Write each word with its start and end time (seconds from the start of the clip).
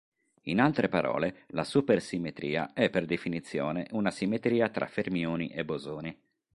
In 0.45 0.59
altre 0.59 0.89
parole 0.89 1.43
la 1.49 1.63
supersimmetria 1.63 2.73
è 2.73 2.89
per 2.89 3.05
definizione 3.05 3.85
una 3.91 4.09
simmetria 4.09 4.67
tra 4.69 4.87
fermioni 4.87 5.49
e 5.49 5.63
bosoni. 5.63 6.19